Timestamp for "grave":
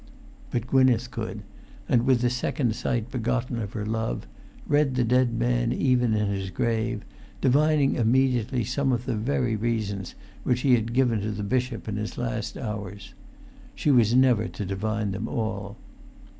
6.49-7.05